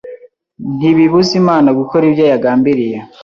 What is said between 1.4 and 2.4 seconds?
Imana gukora ibyo